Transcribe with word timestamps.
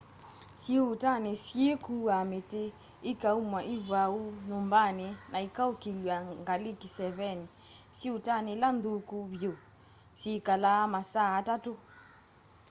syĩuutani 0.61 1.29
ni 1.35 1.41
syikuua 1.43 2.17
miti 2.31 2.63
ikaumwa 3.11 3.59
ivwaũ 3.75 4.19
nyumbani 4.49 5.07
na 5.31 5.37
ikaukilywa 5.47 6.15
ngali 6.41 6.71
kiseveni 6.81 7.45
syiũutani 7.97 8.49
ila 8.55 8.67
nthũkũ 8.75 9.17
vyũ 9.37 9.53
syikalaa 10.19 10.83
masaa 10.93 11.29
atatũ 11.39 11.73